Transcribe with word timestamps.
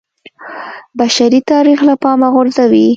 بشري 0.99 1.39
تاریخ 1.51 1.79
له 1.87 1.93
پامه 2.03 2.27
غورځوي 2.33 2.87